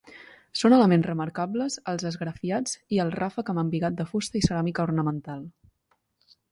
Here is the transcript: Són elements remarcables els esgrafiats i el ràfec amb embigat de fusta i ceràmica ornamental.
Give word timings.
Són 0.61 0.75
elements 0.77 1.03
remarcables 1.07 1.75
els 1.93 2.07
esgrafiats 2.11 2.75
i 2.97 3.01
el 3.05 3.15
ràfec 3.19 3.53
amb 3.55 3.65
embigat 3.65 4.01
de 4.01 4.09
fusta 4.15 4.41
i 4.43 4.47
ceràmica 4.49 4.89
ornamental. 4.91 5.45